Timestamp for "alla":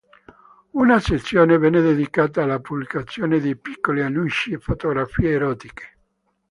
2.41-2.59